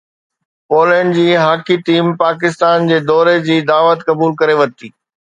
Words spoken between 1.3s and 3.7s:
hockey team Pakistan جي دوري جي